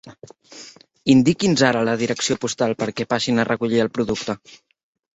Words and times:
Indiqui'ns 1.15 1.63
ara 1.69 1.85
la 1.91 1.95
direcció 2.05 2.39
postal 2.47 2.77
perquè 2.83 3.09
passin 3.15 3.39
a 3.45 3.49
recollir 3.55 3.89
el 3.89 3.97
producte. 4.01 4.43